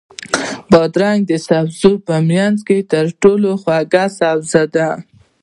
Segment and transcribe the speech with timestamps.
[0.71, 4.89] بادرنګ د سبزیو په منځ کې تر ټولو خوږ سبزی ده.